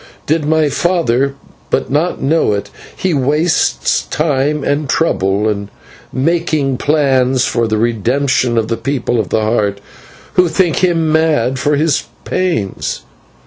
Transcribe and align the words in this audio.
Did 0.25 0.45
my 0.45 0.67
father 0.67 1.35
but 1.69 1.91
know 1.91 2.53
it, 2.53 2.71
he 2.97 3.13
wastes 3.13 4.01
time 4.07 4.63
and 4.63 4.89
trouble 4.89 5.47
in 5.47 5.69
making 6.11 6.77
plans 6.77 7.45
for 7.45 7.67
the 7.67 7.77
redemption 7.77 8.57
of 8.57 8.67
the 8.67 8.77
People 8.77 9.19
of 9.19 9.29
the 9.29 9.41
Heart, 9.41 9.79
who 10.33 10.47
think 10.49 10.77
him 10.77 11.11
mad 11.11 11.59
for 11.59 11.75
his 11.75 12.05
pains. 12.25 13.01